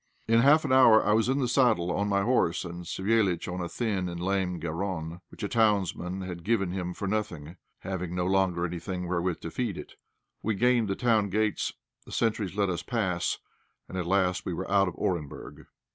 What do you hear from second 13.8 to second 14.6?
and at last we